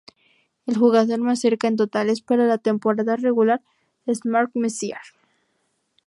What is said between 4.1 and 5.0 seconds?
Mark Messier.